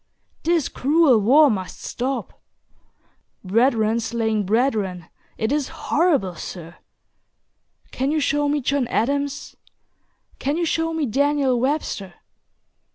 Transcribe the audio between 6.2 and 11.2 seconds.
Sir. Can you show me John Adams? Can you show me